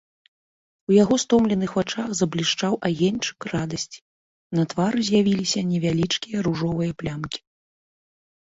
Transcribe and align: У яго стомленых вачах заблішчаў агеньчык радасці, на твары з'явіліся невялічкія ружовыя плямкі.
У 0.91 0.93
яго 1.03 1.15
стомленых 1.23 1.71
вачах 1.79 2.07
заблішчаў 2.19 2.73
агеньчык 2.89 3.47
радасці, 3.53 3.99
на 4.61 4.65
твары 4.73 4.99
з'явіліся 5.11 5.59
невялічкія 5.71 6.37
ружовыя 6.47 6.91
плямкі. 7.05 7.39